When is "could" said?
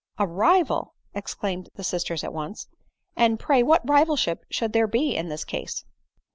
4.51-4.73